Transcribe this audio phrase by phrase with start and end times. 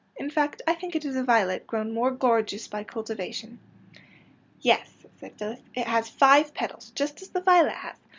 [0.15, 3.59] In fact, I think it is a violet grown more gorgeous by cultivation."
[3.95, 3.99] '^
[4.59, 4.89] Yes,"
[5.19, 7.97] said Phyllis, ^^ it has five petals, just as the violet has.